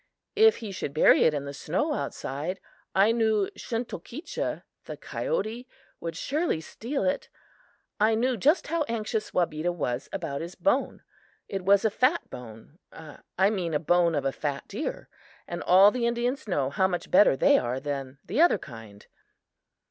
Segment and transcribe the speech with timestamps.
[0.35, 2.59] If he should bury it in the snow outside,
[2.95, 5.67] I knew Shunktokecha (the coyote)
[5.99, 7.29] would surely steal it.
[7.99, 11.03] I knew just how anxious Wabeda was about his bone.
[11.47, 15.07] It was a fat bone I mean a bone of a fat deer;
[15.47, 19.05] and all Indians know how much better they are than the other kind.